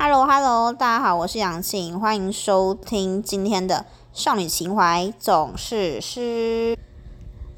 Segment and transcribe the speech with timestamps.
[0.00, 6.78] Hello Hello，大家好，我是杨庆，欢迎收听今天的少女情怀总是诗。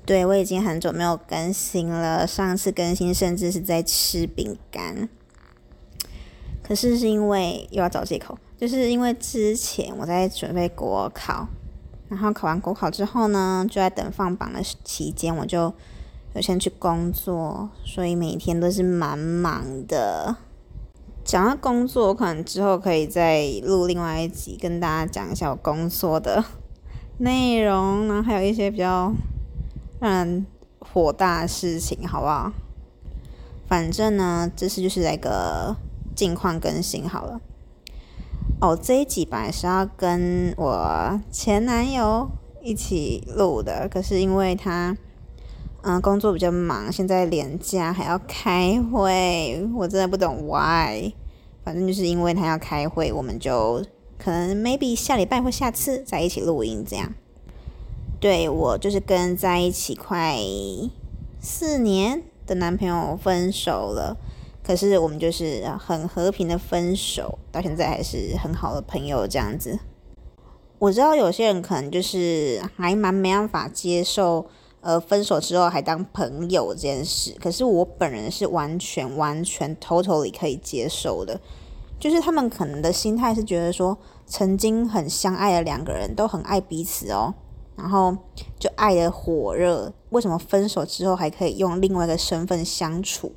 [0.06, 5.06] 对我已经很久没有更新了，上次更新甚至是在吃饼干。
[6.62, 11.46] 可是是因为又要找借口，就是因为之前我在准备国考，
[12.08, 15.74] 然后考完国考之后呢，就在等放榜的期间，我就
[16.32, 20.36] 有先去工作，所以每天都是蛮忙的。
[21.24, 26.44] 讲到工作，可能之后可以再录另外一集，跟大家讲一下我工作的
[27.18, 29.12] 内容，然后还有一些比较
[30.00, 30.46] 让人
[30.78, 32.52] 火大的事情，好不好？
[33.68, 35.76] 反正呢，这次就是来个
[36.16, 37.40] 近况更新好了。
[38.60, 42.28] 哦，这一集本来是要跟我前男友
[42.62, 44.96] 一起录的，可是因为他
[45.82, 51.10] 嗯工作比较忙，现在连假还要开会，我真的不懂 why。
[51.64, 53.82] 反正就是因为他要开会，我们就
[54.18, 57.14] 可能 maybe 下礼拜或下次在一起录音这样。
[58.18, 60.36] 对我就是跟在一起快
[61.40, 64.16] 四年的男朋友分手了，
[64.62, 69.78] 可是我们就是很和平的分手，到现在还是很好的朋友这样子。
[70.78, 74.46] 我知道有些人可能就是还蛮没办法接受。
[74.80, 81.38] 呃，分手之后还当朋友这件事，可是我本人是完全完全 totally 可以接受的。
[81.98, 87.34] 就是他们可能的心态是觉得说，曾经很相爱的两个人都很爱彼此哦，
[87.76, 88.16] 然后
[88.58, 93.32] 就爱的火热，为什么分手之后还可以用另外一个身份相处？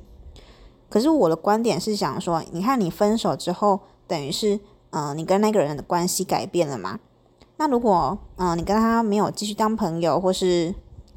[0.88, 4.58] 可是我的观点是想说，你看你分手之后，等于是，
[4.90, 7.00] 嗯，你跟那个人的关系改变了嘛？
[7.56, 10.74] 那如果，嗯，你跟他没有继续当朋友，或是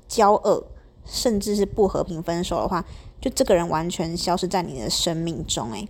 [0.07, 0.63] 交恶，
[1.05, 2.83] 甚至是不和平分手的话，
[3.21, 5.87] 就这个人完全消失在你的生命中，诶，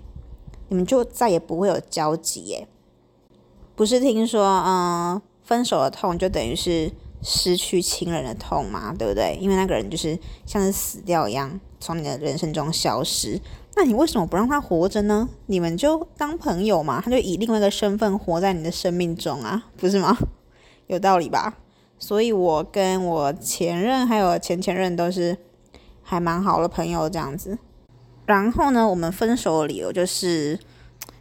[0.70, 2.68] 你们就再也不会有交集，耶。
[3.76, 9.38] 不是听说，嗯，分手的痛就等于是失去亲人的痛嘛，对不对？
[9.40, 13.40] 因为那个人就是像是死掉一样，从你的人生中消失。
[13.76, 15.30] 那你为什么不让他活着呢？
[15.46, 20.18] 你们就当朋友嘛，他就以另外一个身份活在你的生命中啊，不是吗？
[20.88, 21.60] 有道理吧？
[22.00, 25.38] 所以，我跟我前任还有前前任都是
[26.04, 27.58] 还蛮好的朋友这样子。
[28.26, 30.60] 然后呢，我们分手的理由就是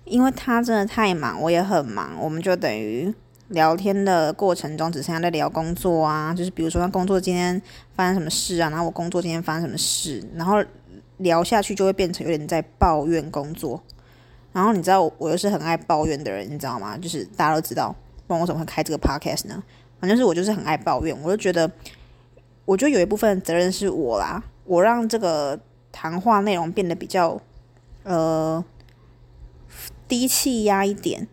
[0.05, 3.15] 因为他真的太忙，我也很忙，我们就等于
[3.49, 7.61] 聊天的过程中只剩下在聊工作啊，就是比如说他工作今天
[7.95, 10.63] 发生什么事啊，然后我工作今天发生什么事，然后
[11.19, 13.83] 聊下去就会变成有点在抱怨工作。
[14.53, 16.99] 然后你知道我又是很爱抱怨的人，你知道吗？
[16.99, 17.95] 就是大家都知道，
[18.27, 19.63] 不然我怎么会开这个 podcast 呢？
[19.99, 21.71] 反正是我就是很爱抱怨，我就觉得，
[22.65, 25.59] 我觉得有一部分责任是我啦，我让这个
[25.91, 27.41] 谈话内容变得比较
[28.05, 28.63] 呃
[30.07, 31.27] 低气压一点，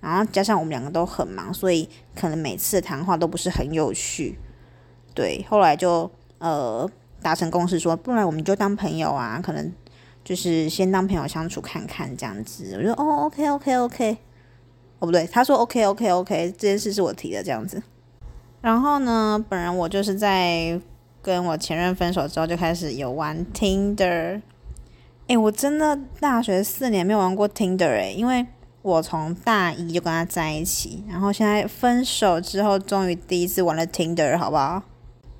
[0.00, 4.38] 然后加上我们两个都很忙，所以可能每次谈话都不是很有趣。
[5.14, 6.88] 对，后来就呃
[7.22, 9.72] 达成共识说，不然我们就当朋友啊，可能
[10.24, 12.76] 就是先当朋友相处看看这样子。
[12.76, 14.18] 我就哦，OK OK OK，
[14.98, 17.82] 哦不对，他说 OK OK OK，这件事是我提的这样子。
[18.60, 20.80] 然后呢，本人我就是在
[21.22, 24.40] 跟我前任分手之后就开始有玩 Tinder。
[25.28, 28.46] 哎，我真的大学四年没有玩过 Tinder 哎，因为
[28.82, 34.82] 我从大一就跟他在一起，然后现在分手之后，终于第一次玩了 Tinder，好不好？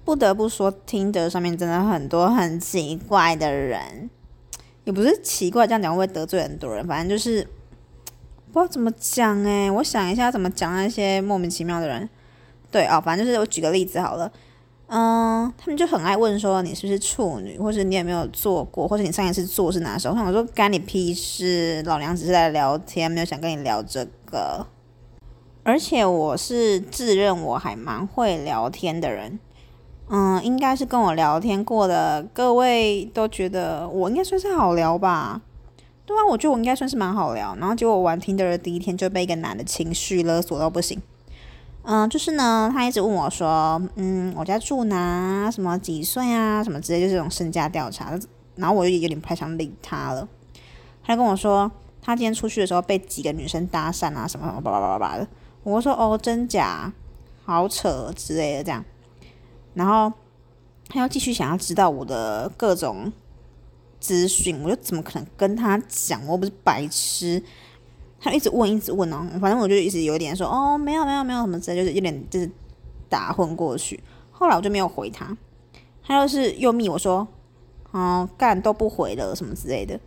[0.04, 4.08] 不得不说，Tinder 上面真的很多很奇怪的人，
[4.84, 7.42] 也不是奇怪，这样讲会得罪很多人，反正就是
[8.52, 9.70] 不知道怎么讲哎。
[9.70, 12.08] 我想一下怎么讲那些莫名其妙的人。
[12.70, 14.30] 对哦，反正就是我举个例子好了，
[14.88, 20.14] 嗯，他们就很爱问说你是不是处女，或是你有没有做过，或者你上一次做是哪时候？
[20.14, 24.66] 我想说干你屁事，老娘只是在聊天，没有想跟你聊这个。
[25.62, 29.38] 而且我是自认我还蛮会聊天的人，
[30.08, 35.42] 嗯，应该是跟我聊天过的各位都觉得我应该算是好聊吧？
[36.06, 37.54] 对啊，我觉得我应该算是蛮好聊。
[37.60, 41.02] 然后结果我玩听的第一天就被一个男的情绪勒索到不行。
[41.90, 45.50] 嗯，就是呢，他一直问我说，嗯，我家住哪？
[45.50, 46.62] 什么几岁啊？
[46.62, 48.12] 什么之类，就是这种身家调查。
[48.56, 50.28] 然后我就有点不太想理他了。
[51.02, 51.70] 他就跟我说，
[52.02, 55.26] 他今天出去的时候被几个女生搭讪啊，什么什么叭叭叭叭叭的。
[55.62, 56.92] 我说哦，真假？
[57.46, 58.84] 好扯之类的这样。
[59.72, 60.12] 然后
[60.90, 63.10] 他又继续想要知道我的各种
[63.98, 66.20] 资讯，我就怎么可能跟他讲？
[66.26, 67.42] 我不是白痴。
[68.20, 72.50] 他一直问，一直问哦，反正我就一直有点说哦，没有没有没有什么之类，就是有点就是
[73.08, 74.02] 打混过去。
[74.30, 75.36] 后来我就没有回他，
[76.02, 77.26] 他又是又密我说，
[77.92, 79.98] 哦干都不回了什么之类的，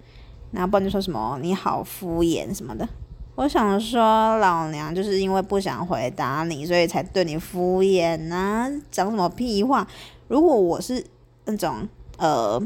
[0.51, 2.87] 然后不然就说什么你好敷衍什么的。
[3.35, 9.87] 我想说，老娘就是因为不想回答你，所以才对你敷衍呐，讲什么屁话？
[10.27, 11.03] 如果我是
[11.45, 11.87] 那种
[12.17, 12.61] 呃，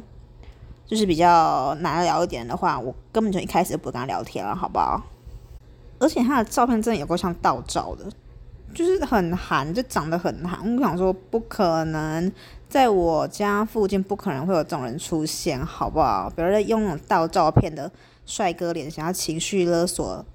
[0.87, 5.01] 就是比较难聊一点的话，我根本就一开始就不跟他聊天了，好不好？
[5.99, 8.05] 而且他的照片真的有够像盗照的，
[8.73, 10.75] 就是很韩，就长得很韩。
[10.75, 12.31] 我想说，不可能，
[12.67, 16.29] 在我家附近不可能会有这种人出现，好不好？
[16.35, 17.91] 比如说用那种盗照片的
[18.25, 20.25] 帅哥脸，想要情绪勒索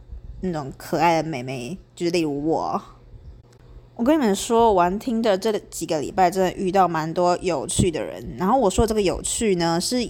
[0.41, 2.83] 那种可爱的美眉，就是例如我。
[3.97, 8.37] 我跟你们说，玩听的这几个礼拜，真的遇到蛮多有趣的人。
[8.39, 10.09] 然后我说这个有趣呢，是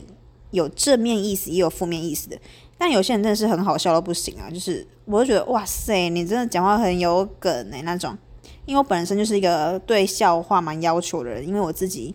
[0.53, 2.39] 有正面意思，也有负面意思的。
[2.81, 4.49] 但有些人真的是很好笑到不行啊！
[4.49, 8.17] 就是我就觉得哇塞，你真的讲话很有梗诶那种。
[8.65, 12.15] 因为我本身就是一个对笑话蛮要求的人，因为我自己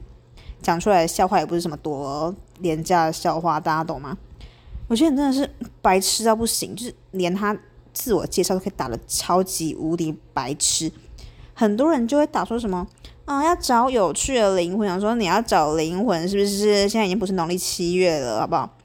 [0.64, 4.18] 讲出来的笑话也不是什么多廉价的笑话，大家懂吗？
[4.90, 5.48] 有些人真的是
[5.84, 7.56] 白痴到不行，就是连他
[7.94, 10.92] 自我介绍都可以打的超级无敌白痴。
[11.54, 12.88] 很多人就会打说什么，
[13.26, 16.90] 嗯，要找有趣的灵魂，想说你要找灵魂是不是？
[16.90, 18.76] 现在已经不是农历七月了，好不好？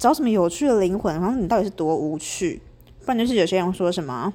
[0.00, 1.14] 找什么有趣的灵魂？
[1.20, 2.62] 然后你到底是多无趣？
[3.04, 4.32] 不然就是有些人说什么，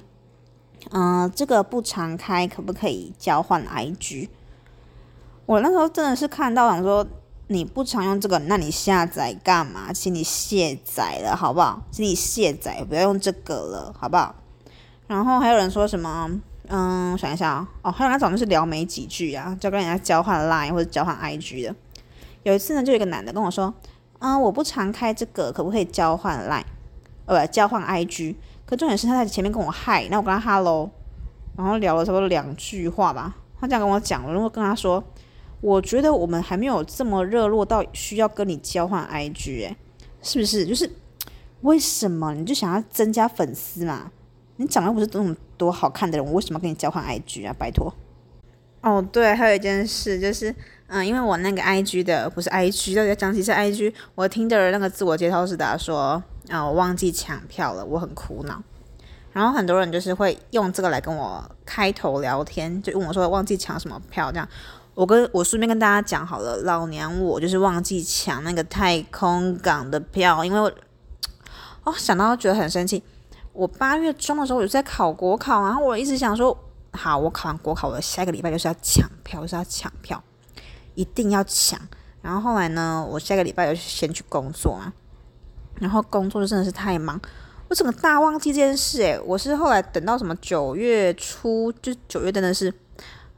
[0.92, 4.28] 嗯，这个不常开，可不可以交换 IG？
[5.44, 7.04] 我那时候真的是看到想说，
[7.48, 9.92] 你不常用这个，那你下载干嘛？
[9.92, 11.82] 请你卸载了，好不好？
[11.90, 14.36] 请你卸载，不要用这个了，好不好？
[15.08, 16.30] 然后还有人说什么，
[16.68, 21.74] 嗯，想一下哦，还有那种就是聊没几句啊，就跟人家交换 Line 或者交换 IG 的。
[22.44, 23.74] 有一次呢，就有一个男的跟我说。
[24.20, 26.64] 嗯，我不常开这个，可不可以交换 line？
[27.26, 28.36] 呃，交换 IG。
[28.64, 30.90] 可重点是他在前面跟我嗨，那我跟他 hello，
[31.56, 33.36] 然后聊了差不多两句话吧。
[33.60, 35.02] 他这样跟我讲，我如果跟他说，
[35.60, 39.76] 我觉得我们还没有这么热络到需要跟你交换 IG，哎，
[40.22, 40.66] 是不是？
[40.66, 40.90] 就是
[41.60, 44.10] 为什么你就想要增加粉丝嘛？
[44.56, 47.54] 你长得不是那么多好看的人，我为什么跟你交换 IG 啊？
[47.58, 47.92] 拜托。
[48.86, 50.54] 哦，对，还有一件事就是。
[50.88, 58.62] 嗯，因为我那个 I G 的不是 I G，大家讲起是 I G，我听的那个自我介绍是打说，啊，我忘记抢票了，我很苦恼。
[59.32, 64.48] 然后很多人就是会用这个来跟我开头聊天，就问我说忘记抢什么票这样。
[64.94, 70.72] 我跟我顺便跟大家讲好了，老娘我就是忘记抢那个太空港的票，因为我
[71.82, 73.02] 哦想到觉得很生气。
[73.52, 76.56] 我八月中的时候我就在考国考，然后我一直想说，
[76.96, 80.22] 好，我考完国考，我下一个礼拜就是要抢票，就是要抢票。
[80.94, 81.78] 一定要抢，
[82.22, 84.90] 然后后来呢，我下个礼拜就先去工作啊，
[85.78, 87.20] 然后工作就真的是太忙，
[87.68, 92.72] 我整个大忘记这件事诶，我是后来等到什么九月初，就九月真的是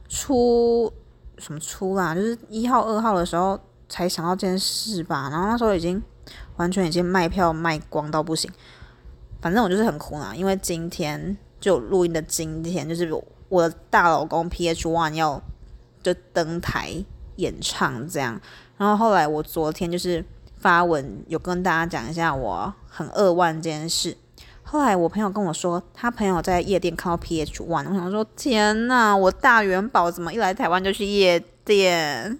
[0.07, 0.89] 初
[1.37, 3.59] 什么初啦，就是一号二号的时候
[3.89, 6.01] 才想到这件事吧，然后那时候已经
[6.55, 8.49] 完全已经卖票卖光到不行，
[9.41, 15.41] 反正我就是很苦恼，因为今天就录音的今天，就是我我的大老公 P H One 要
[16.01, 17.03] 就登台。
[17.39, 18.37] 演唱这样，
[18.77, 20.21] 然后后来我昨天就是
[20.57, 24.17] 发文有跟大家讲一下我很扼腕这件事。
[24.61, 32.37] 后来我朋友跟我说，他朋友在夜店看到 PH One，我想说天呐，我大元宝怎么一来台湾就去夜店？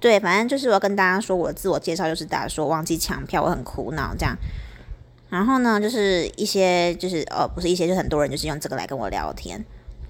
[0.00, 4.34] 对，反正就是我跟大家说我的自我介绍，就是大家说忘记抢票，我很苦恼这样。
[5.28, 9.62] 然后呢，就是一些就是呃不是一些，就很多人就是用这个来跟我聊天。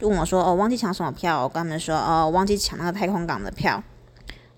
[0.03, 3.81] 就问我说：“哦，忘记抢什么票？”我跟他们说：“哦，忘记抢那个太空港的票。”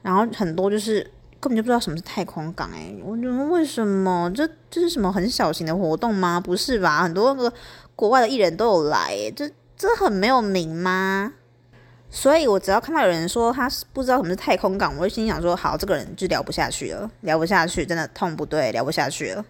[0.00, 1.02] 然后很多就是
[1.38, 4.32] 根本就不知道什么是太空港，哎，我觉得为什么？
[4.34, 6.40] 这这是什么很小型的活动吗？
[6.40, 7.02] 不是吧？
[7.02, 7.52] 很多个
[7.94, 11.34] 国外的艺人都有来，这这很没有名吗？
[12.08, 19.44] 所以我只要看到有人说他是不知道什么是太空港，我就心想说：“好，这个人就聊不下去了，聊不下去，真的痛不对，聊不下去了。”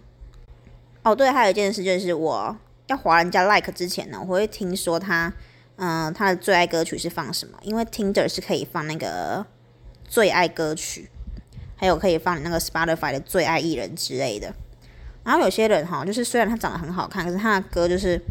[1.03, 2.53] 哦，对，还有一件事就是我
[2.87, 5.31] 要划人家 like 之前呢，我会听说他。
[5.77, 7.57] 嗯，他的最爱歌曲是放什么？
[7.61, 9.45] 因为 Tinder 是可以放那个
[10.03, 11.09] 最爱歌曲，
[11.75, 14.53] 还有可以放你那个 Spotify 的最爱艺人之类的。
[15.23, 18.21] 然后有些人哈，就是虽然他长得很好看，可是他的歌就是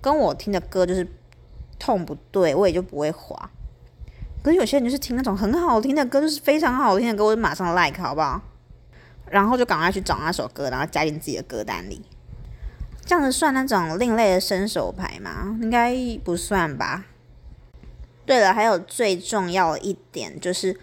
[0.00, 1.06] 跟我听的歌就是
[1.78, 3.50] 痛不对，我也就不会滑。
[4.42, 8.40] 可是有些人就是听那种很好听的歌，就是非常好听的歌，我就马上 like 好不好？
[9.30, 12.00] 然后就赶快去找那首歌，然后加进自己的歌单里。
[13.08, 15.56] 这样子算那种另类的伸手牌吗？
[15.62, 17.06] 应该不算吧。
[18.26, 20.78] 对了，还有最重要一点就是，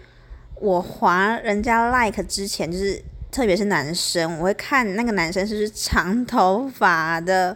[0.60, 3.00] 我划人家 like 之前，就是
[3.32, 7.56] 特别是男生，我会看那个男生是不是长头发的。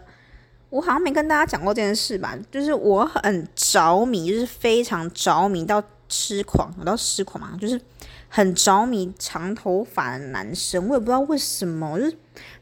[0.70, 2.38] 我好像没跟大家讲过这件事吧？
[2.52, 7.82] 就是我很着迷，就是非常着迷到痴狂，我到痴狂嘛，就是
[8.30, 12.16] 很着迷长头发的男生，我也不知道为什么，就是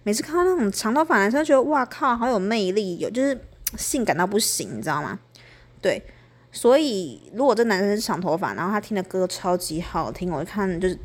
[0.03, 3.38] 每次看到那种长头发男生，觉得哇靠，好有魅力，有就是
[3.77, 5.19] 性感到不行，你知道吗？
[5.81, 6.01] 对，
[6.51, 10.97] 所以如果这男生是长头发，然后他听的歌超级好听，我一看就是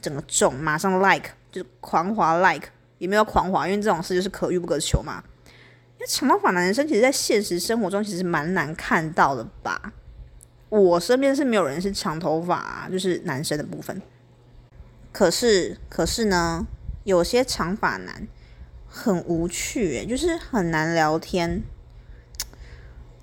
[0.00, 5.24] 整个中，马上 like，就是狂滑 like，也没有狂滑，因为这种事就是可遇不可求嘛。
[5.98, 9.92] 因为长头发男生其实，在现实生活中其实蛮难看到的吧。
[10.70, 14.00] 我身边是没有人是长头发，就是男生的部分。
[15.12, 16.66] 可是，可是呢，
[17.04, 18.26] 有些长发男
[18.88, 21.62] 很无趣，就是很难聊天。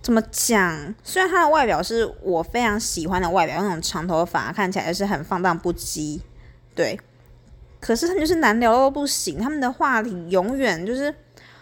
[0.01, 0.93] 怎么讲？
[1.03, 6.19] 虽然他的外表是我非常喜欢的外表，那种长头发看起来是很放荡不羁，
[6.75, 6.99] 对。
[7.79, 11.13] 可是他们就是难聊到不行，他们的话题永远就是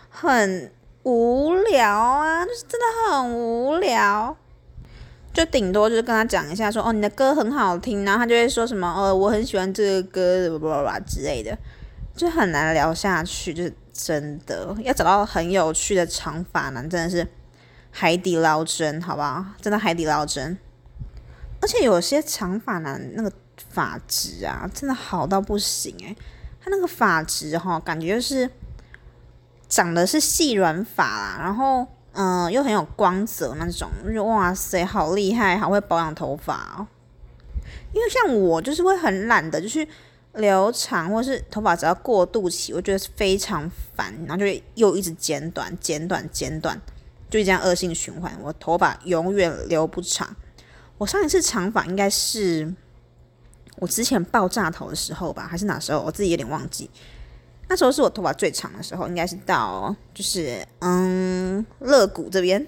[0.09, 0.71] 很
[1.03, 4.35] 无聊啊，就是真的很无聊。
[5.35, 11.57] 就顶多就是跟他讲一下，说哦你的歌很好听，然后他就会说什么哦我很喜欢这个歌，巴拉巴拉之类的，
[12.15, 17.27] 就很难聊下去，就是真的要找到很有趣的长发男，真的是
[17.91, 19.45] 海底捞针，好不好？
[19.61, 20.57] 真的海底捞针。
[21.59, 26.15] 而且有些长发男那个发质啊，真的好到不行诶，
[26.63, 28.49] 他那个发质哈，感觉就是
[29.67, 31.85] 长的是细软发啦，然后。
[32.15, 36.87] 嗯，又很有光泽那种，就哇塞，好厉害，好会保养头发哦。
[37.93, 39.85] 因为像我就是会很懒的，就是
[40.33, 46.79] 留长，或是头发只要过渡期，我觉得非常烦，然后就又一直剪短、剪短、剪短，
[47.29, 50.35] 就这样恶性循环，我头发永远留不长。
[50.97, 52.73] 我上一次长发应该是
[53.77, 56.01] 我之前爆炸头的时候吧，还是哪时候？
[56.01, 56.89] 我自己有点忘记。
[57.67, 62.65] 那时候是我头发最长的时候，应该是到就是嗯肋骨这边，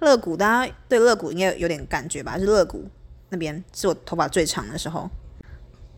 [0.00, 2.38] 肋骨大家对肋骨应该有点感觉吧？
[2.38, 2.88] 是肋骨
[3.28, 5.08] 那边是我头发最长的时候。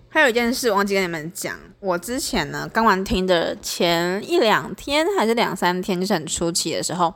[0.09, 7.15] 还有一件事忘记跟你们讲，我之前呢刚完听的前一两天还是两三天，就是很初期的时候，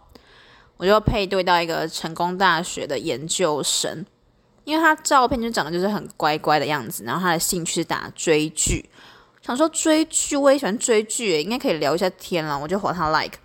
[0.78, 4.06] 我就配对到一个成功大学的研究生，
[4.64, 8.88] 因为他照片就长得就是很乖乖的样子，然后他的兴趣是打追剧。
[9.46, 12.58] 想说追剧，我也喜欢追剧，应该可以聊一下天了。
[12.58, 13.38] 我就和他 like，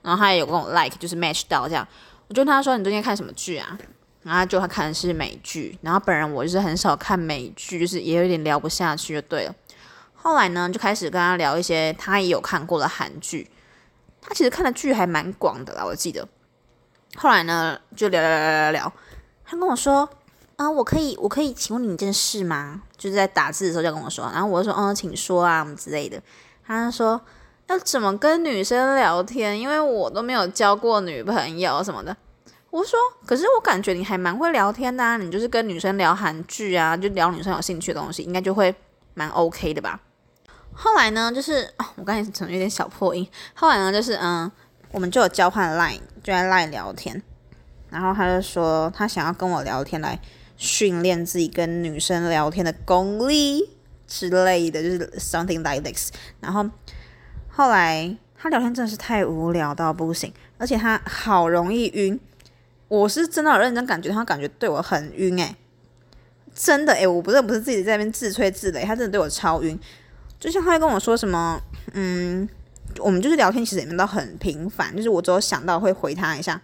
[0.00, 1.86] 然后他也有跟我 like，就是 match 到这样。
[2.28, 3.78] 我就跟他说：“你最近看什么剧啊？”
[4.24, 9.54] 然后就他看的是美剧，然后本人我就是很少看美剧，就是也有点聊不下去就对了。
[10.14, 13.50] 后来呢，就开始跟他聊一些他也有看过的韩剧。
[14.22, 16.26] 他其实看的剧还蛮广的啦，我记得。
[17.16, 18.92] 后来呢，就聊聊聊聊聊，
[19.44, 20.08] 他跟我说。
[20.56, 22.82] 啊，我可以，我可以请问你一件事吗？
[22.96, 26.20] 就是在打字的时候就跟我说，然后我就说，嗯，请说啊，什么之类的。
[26.64, 27.20] 他说
[27.66, 32.16] 要怎么跟女生聊天，因为我都没有交过女朋友什么的。
[32.70, 38.72] 我说，可是我感觉你还蛮会聊天的，啊，你就是跟女生聊韩剧啊，就聊女生有兴趣的东西，应该就会
[39.14, 40.00] 蛮 OK 的吧。
[40.72, 43.28] 后来呢，就是我刚才可能有点小破音。
[43.54, 44.50] 后来呢，就是嗯，
[44.92, 47.20] 我们就有交换 Line，就在 Line 聊天，
[47.90, 50.16] 然后他就说他想要跟我聊天来。
[50.56, 53.70] 训练自己跟女生聊天的功力
[54.06, 56.12] 之类的，就是 something like this。
[56.40, 56.68] 然后
[57.48, 62.18] 后来他聊天真的是太无聊到不行，而且他好容易晕。
[62.88, 65.56] 我是真的有认真感觉，他感觉对我很晕诶，
[66.54, 69.78] 真的诶，我不是不是自己在那边自吹自擂，他真的对我超晕。
[70.38, 71.60] 就像他跟我说什么，
[71.94, 72.48] 嗯，
[72.98, 76.60] 我们就是聊天，其实也没到很频繁，就是我只有想到会回他一下，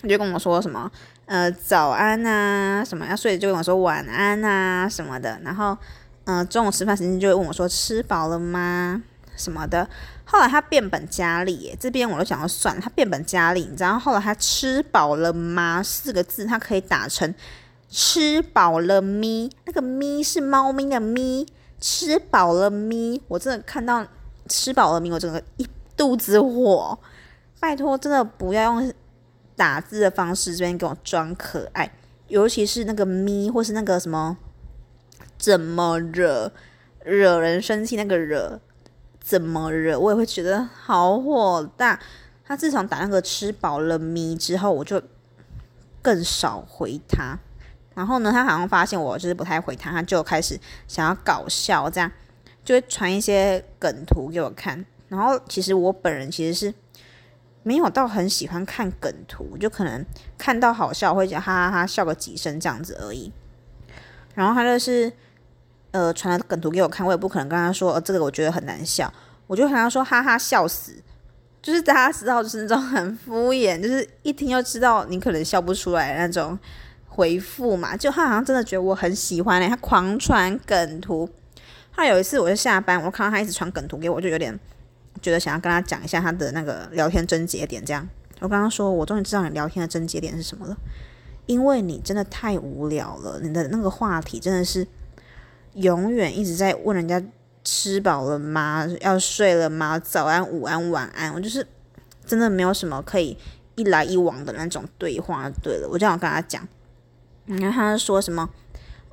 [0.00, 0.90] 他就跟我说什么。
[1.26, 5.76] 呃，早安啊，什么要睡就跟我说晚安啊什么的，然后，
[6.24, 9.02] 嗯，中午吃饭时间就会问我说吃饱了吗？
[9.36, 9.88] 什么的。
[10.24, 15.82] 后来他变本加厉，这边我都想要算，他变本加厉，你知道后来他吃饱了吗？
[15.82, 17.34] 四个字，他可以打成
[17.90, 21.44] 吃饱了咪，那个咪是猫咪的咪，
[21.80, 24.06] 吃饱了咪，我真的看到
[24.48, 26.96] 吃饱了咪，我整个一肚子火，
[27.58, 28.92] 拜托，真的不要用。
[29.56, 31.90] 打字的方式这边给我装可爱，
[32.28, 34.36] 尤其是那个咪或是那个什么
[35.38, 36.52] 怎么惹
[37.02, 38.60] 惹人生气那个惹
[39.18, 41.98] 怎么惹，我也会觉得好火大。
[42.44, 45.02] 他自从打那个吃饱了咪之后，我就
[46.02, 47.38] 更少回他。
[47.94, 52.12] 然后呢，他好像发现我就是不太回他，他就开始想要搞笑，这样
[52.62, 54.84] 就会传一些梗图给我看。
[55.08, 56.74] 然后其实我本人其实是。
[57.66, 60.06] 没有到很喜欢看梗图，就可能
[60.38, 63.32] 看到好笑会讲哈哈哈笑个几声这样子而已。
[64.36, 65.12] 然后他就是
[65.90, 69.12] 呃传了梗图给我看，我也不可能跟他说呃这个我觉得很难笑，
[69.48, 70.92] 我就跟他说哈哈笑死，
[71.60, 76.56] 就是大家知道就是那种很敷衍，就是一听就知道你可能笑不出来那种
[77.08, 81.28] 回复嘛，就他好像真的觉得我很喜欢嘞，他狂传梗图。
[81.92, 84.56] 他有一次我就下班，我看到他一直传梗图给我，就有点
[85.26, 87.84] 觉得想要跟他讲一下他的那个聊天症结点。
[87.84, 90.76] 这样，我刚刚说我终于知道你聊天的症结点是什么了，
[91.46, 94.86] 因为你真的太无聊了，你的那个话题真的是
[95.74, 97.20] 永远一直在问人家
[97.64, 98.86] 吃饱了吗？
[99.00, 99.98] 要睡了吗？
[99.98, 101.66] 早安、午安、晚安，我就是
[102.24, 103.36] 真的没有什么可以
[103.74, 105.50] 一来一往的那种对话。
[105.60, 106.64] 对了，我就想跟他讲，
[107.46, 108.48] 你看他说什么？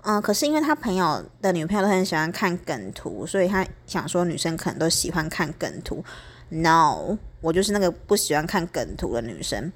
[0.06, 6.04] 嗯，可是因为他朋友的女朋友都很喜欢看梗图，所以他想说女生可能都喜欢看梗图。
[6.50, 9.72] No，我就是那个不喜欢看梗图的女生。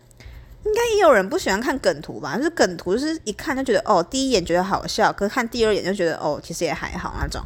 [0.65, 2.35] 应该也有人不喜欢看梗图吧？
[2.35, 7.41] 就是梗图，就是一看就觉得哦，第一眼觉得好笑，可是看第二眼就觉得哦，其实也还好那种。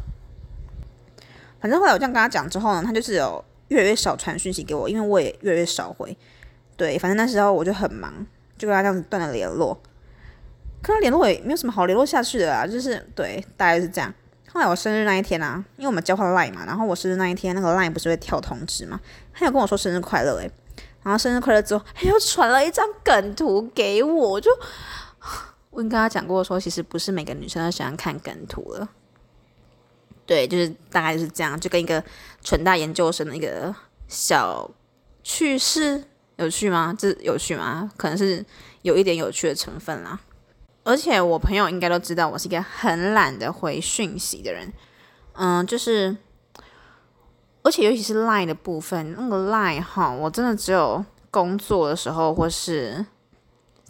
[1.60, 6.16] 反正后来我这样跟他讲之后呢，他就是有越来越少传讯息给我，因为我也越来越少回。
[6.76, 8.26] 对，反正那时候我就很忙，
[8.58, 9.80] 就跟他这样子断了联络。
[10.82, 14.12] 跟他联络也没有什么好联络下去的啦，就是对，大概是这样。
[14.52, 19.00] 后来我生日那一天啊，因为我们交换 line 嘛，然后我生日那一天，那个 line 不是会跳通知嘛，
[19.32, 20.50] 他有跟我说生日快乐诶，
[21.02, 24.50] 然后生日快乐之后，他又传了一张梗图给我，我就
[25.70, 28.88] 我跟他讲过说，其实不是每个女生都喜欢看梗图了。
[30.26, 32.02] 对，就是大概就是这样，就跟一个
[32.42, 33.74] 纯大研究生的一个
[34.06, 34.70] 小
[35.22, 36.04] 趣事，
[36.36, 36.94] 有趣吗？
[36.98, 37.90] 这有趣吗？
[37.96, 38.44] 可能是
[38.82, 40.20] 有一点有趣的成分啦。
[40.84, 44.72] 而且我朋友应该都知道，我是一个很懒得回讯息的人。
[45.34, 46.16] 嗯，就是，
[47.62, 53.06] 而且尤其是 Line 的部分，那个 Line 哈，我真的只有工作的时候或是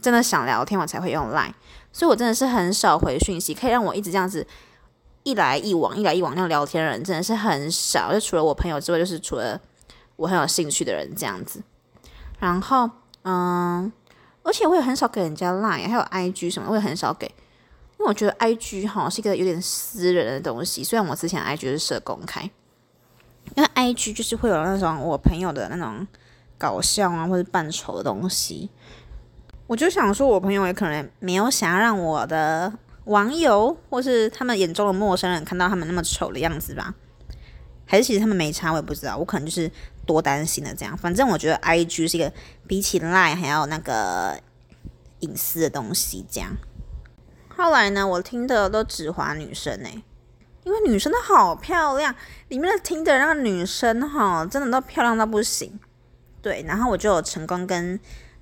[0.01, 1.55] 真的想聊天，我才会用 Line。
[1.93, 4.47] 所以我真的是很少回讯息，可以让我一直这样子
[5.23, 8.13] 一来一往、一来一往那样聊天的人，真的是很少。
[8.13, 9.59] 就除了我朋友之外，就是除了
[10.17, 11.63] 我很有兴趣的人这样子。
[12.39, 12.91] 然后，
[13.23, 13.91] 嗯。
[14.43, 20.83] 而且我也很少给人家 Line，还有 IG 什么，我也很少给，因为我觉得 IG 哈是一个有点私人的东西。
[20.83, 22.43] 虽然我之前 IG 是设公开，
[23.55, 26.07] 因为 IG 就是会有那种我朋友的那种
[26.59, 28.69] 搞笑啊或者扮丑的东西。
[29.69, 32.73] 我就想说，我朋友也可能没有想要让我的
[33.05, 36.95] 网友或是他们眼中的陌生人看到他们那么丑的样子吧？
[37.87, 39.17] 还是其实他们没差，我也不知道。
[39.17, 39.71] 我可能就是。
[40.05, 42.33] 多担心的这样，反正我觉得 I G 是一个
[42.67, 44.37] 比起 Line 还要那个
[45.21, 46.27] 隐私的东西。
[46.29, 46.51] 这样，
[47.57, 50.03] 后来呢，我听的都只华女生哎，
[50.65, 52.13] 因为女生都好漂亮，
[52.49, 55.79] 里面的听的那个女生哈，真的都漂亮到不行。
[56.43, 57.97] 对，然后我就有成功跟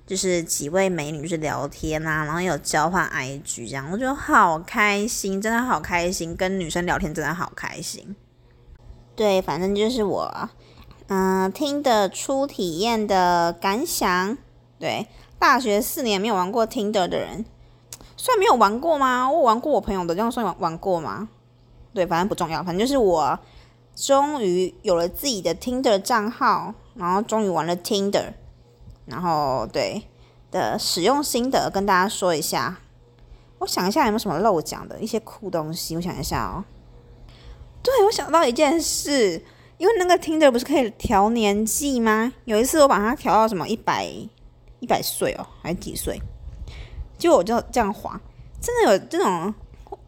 [0.07, 8.15] 就是几位美女去聊天啊，然后有交换 I G 这样，我觉得好开心，真的好开心，跟女生聊天真的好开心。
[9.15, 10.49] 对，反正就是我。
[11.07, 14.37] 嗯，听的初体验的感想，
[14.79, 17.43] 对，大学四年没有玩过 Tinder 的人，
[18.15, 19.29] 算没有玩过吗？
[19.29, 21.27] 我玩过我朋友的，这样算玩玩过吗？
[21.93, 23.37] 对，反正不重要，反正就是我
[23.93, 28.31] 终于有了自己的 Tinder 账号，然后终于玩了 Tinder，
[29.05, 30.03] 然后对
[30.49, 32.77] 的使用心得跟大家说一下。
[33.59, 36.63] 我想一下有没有什么漏讲的一些酷东西，我想一下哦。
[37.83, 39.43] 对，我想到一件事。
[39.77, 42.31] 因为那个听的不是可以调年纪吗？
[42.45, 44.05] 有一次我把它调到什么一百
[44.79, 46.21] 一百岁哦，还是几岁？
[47.17, 48.21] 就我就这样滑，
[48.61, 49.51] 真的有这种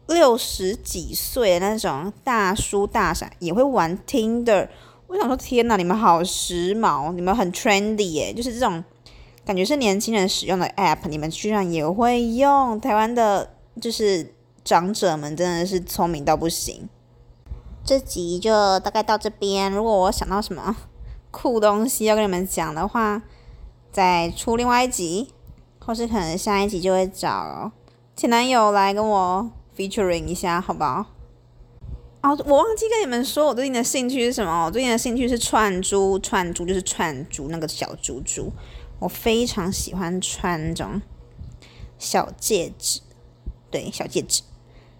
[0.06, 4.68] 六十几岁那种大叔大婶也会玩 Tinder。
[5.08, 8.32] 我想说，天哪，你们好时髦，你们很 trendy 耶！
[8.32, 8.84] 就是这种
[9.44, 12.80] 感觉是年轻人使用的 app，你们居然也会用。
[12.80, 14.32] 台湾的，就是
[14.64, 16.88] 长者们真的是聪明到不行。
[17.84, 19.70] 这集就大概到这边。
[19.70, 20.74] 如果我想到什么
[21.30, 23.22] 酷东西要跟你们讲的话，
[23.92, 25.28] 再出另外一集，
[25.80, 27.70] 或是可能下一集就会找
[28.16, 31.04] 前男友来跟我 featuring 一下，好不好？
[32.22, 34.64] 哦，我忘记跟你们说，我最近的兴趣是什么？
[34.64, 38.50] 我最近的兴趣是串珠，串珠就是串珠那个小珠珠，
[38.98, 41.02] 我非常喜欢穿那种
[41.98, 43.00] 小戒指，
[43.70, 44.42] 对，小戒指。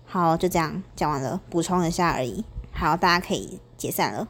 [0.04, 2.44] 好，就这样讲完了，补充一下而已。
[2.84, 4.28] 好，大家可以解散了。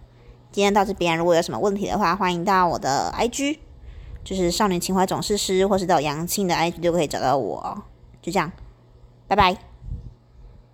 [0.53, 3.59] 今天到这边，如果有什么问题的话，欢迎到我的 IG，
[4.23, 7.83] 就是少年情怀总是诗，或是到杨庆的 IG 都可以找到我。
[8.23, 8.53] 就这样，
[9.27, 9.74] 拜拜。